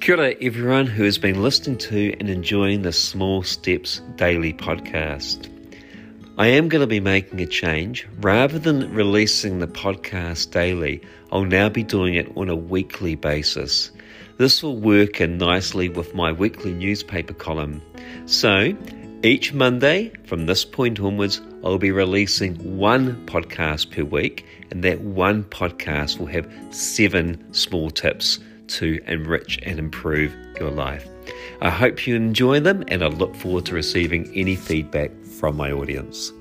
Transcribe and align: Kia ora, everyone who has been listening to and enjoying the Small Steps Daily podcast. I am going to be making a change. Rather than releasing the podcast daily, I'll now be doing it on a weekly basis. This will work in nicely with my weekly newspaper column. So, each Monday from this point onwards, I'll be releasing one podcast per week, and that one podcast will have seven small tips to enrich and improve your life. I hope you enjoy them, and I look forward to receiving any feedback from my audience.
Kia 0.00 0.16
ora, 0.16 0.34
everyone 0.40 0.86
who 0.86 1.04
has 1.04 1.18
been 1.18 1.42
listening 1.42 1.76
to 1.76 2.16
and 2.18 2.30
enjoying 2.30 2.80
the 2.80 2.92
Small 2.92 3.42
Steps 3.42 4.00
Daily 4.16 4.54
podcast. 4.54 5.46
I 6.38 6.46
am 6.46 6.70
going 6.70 6.80
to 6.80 6.86
be 6.86 7.00
making 7.00 7.38
a 7.40 7.46
change. 7.46 8.08
Rather 8.22 8.58
than 8.58 8.94
releasing 8.94 9.58
the 9.58 9.66
podcast 9.66 10.52
daily, 10.52 11.02
I'll 11.30 11.44
now 11.44 11.68
be 11.68 11.82
doing 11.82 12.14
it 12.14 12.34
on 12.34 12.48
a 12.48 12.56
weekly 12.56 13.14
basis. 13.14 13.90
This 14.38 14.62
will 14.62 14.78
work 14.78 15.20
in 15.20 15.36
nicely 15.36 15.90
with 15.90 16.14
my 16.14 16.32
weekly 16.32 16.72
newspaper 16.72 17.34
column. 17.34 17.82
So, 18.24 18.74
each 19.22 19.52
Monday 19.52 20.12
from 20.24 20.46
this 20.46 20.64
point 20.64 20.98
onwards, 20.98 21.42
I'll 21.62 21.76
be 21.76 21.90
releasing 21.90 22.78
one 22.78 23.26
podcast 23.26 23.94
per 23.94 24.04
week, 24.04 24.46
and 24.70 24.82
that 24.82 25.02
one 25.02 25.44
podcast 25.44 26.18
will 26.18 26.28
have 26.28 26.50
seven 26.70 27.52
small 27.52 27.90
tips 27.90 28.38
to 28.70 29.00
enrich 29.06 29.58
and 29.62 29.78
improve 29.78 30.34
your 30.58 30.70
life. 30.70 31.08
I 31.60 31.70
hope 31.70 32.06
you 32.06 32.16
enjoy 32.16 32.60
them, 32.60 32.84
and 32.88 33.02
I 33.02 33.08
look 33.08 33.34
forward 33.34 33.66
to 33.66 33.74
receiving 33.74 34.30
any 34.34 34.56
feedback 34.56 35.10
from 35.24 35.56
my 35.56 35.70
audience. 35.70 36.32